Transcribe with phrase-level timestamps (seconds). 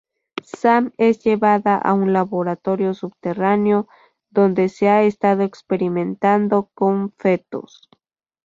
[0.43, 3.87] Sam es llevada a un laboratorio subterráneo
[4.31, 7.87] donde se ha estado experimentando con fetos.